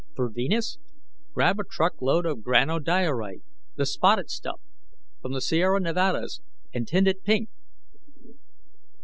[0.15, 0.79] For Venus,
[1.31, 3.43] grab a truckload of granodiorite
[3.75, 4.59] the spotted stuff
[5.21, 6.41] from the Sierra Nevadas
[6.73, 7.49] and tint it pink....